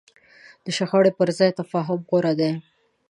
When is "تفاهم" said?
1.59-1.99